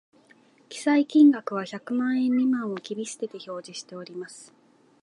[0.67, 4.51] 記載金額は百万円未満を切り捨てて表示しております